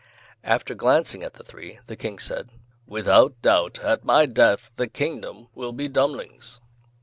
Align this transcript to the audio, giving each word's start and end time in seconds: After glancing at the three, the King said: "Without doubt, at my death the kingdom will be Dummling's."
After 0.43 0.73
glancing 0.73 1.21
at 1.21 1.35
the 1.35 1.43
three, 1.43 1.77
the 1.85 1.95
King 1.95 2.17
said: 2.17 2.49
"Without 2.87 3.39
doubt, 3.43 3.77
at 3.81 4.03
my 4.03 4.25
death 4.25 4.71
the 4.75 4.87
kingdom 4.87 5.49
will 5.53 5.73
be 5.73 5.87
Dummling's." 5.87 6.59